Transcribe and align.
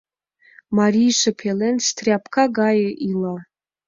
—Марийже 0.77 1.31
пелен 1.39 1.77
стряпка 1.87 2.43
гае 2.59 2.89
ила. 3.09 3.35